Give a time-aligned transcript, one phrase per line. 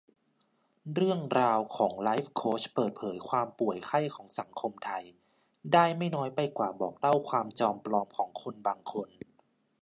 [0.93, 5.03] เรื่องราวของไลฟ์โคชเปิดเผยความป่วยไข้ของสังคมไทย
[5.73, 9.09] ได้ไม่น้อยไปกว่าบอกเล่าความจอมปลอมของคนบางคน